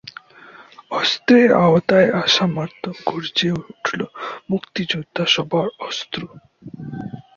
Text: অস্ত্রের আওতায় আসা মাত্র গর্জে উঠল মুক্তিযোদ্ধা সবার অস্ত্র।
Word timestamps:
অস্ত্রের 0.91 1.49
আওতায় 1.65 2.09
আসা 2.21 2.45
মাত্র 2.47 2.83
গর্জে 3.05 3.49
উঠল 3.61 3.99
মুক্তিযোদ্ধা 4.49 5.23
সবার 5.25 5.67
অস্ত্র। 5.79 6.21